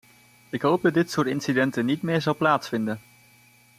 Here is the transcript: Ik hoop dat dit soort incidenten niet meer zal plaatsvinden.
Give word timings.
Ik 0.49 0.61
hoop 0.61 0.81
dat 0.81 0.93
dit 0.93 1.11
soort 1.11 1.27
incidenten 1.27 1.85
niet 1.85 2.01
meer 2.01 2.21
zal 2.21 2.35
plaatsvinden. 2.35 2.99